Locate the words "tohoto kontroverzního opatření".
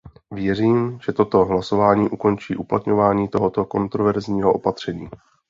3.27-5.09